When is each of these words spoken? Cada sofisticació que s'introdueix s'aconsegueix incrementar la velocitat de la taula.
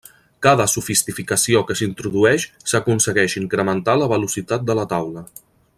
Cada 0.45 0.63
sofisticació 0.75 1.61
que 1.67 1.75
s'introdueix 1.81 2.47
s'aconsegueix 2.71 3.37
incrementar 3.43 3.99
la 4.05 4.09
velocitat 4.15 4.67
de 4.71 4.79
la 4.81 4.89
taula. 4.95 5.25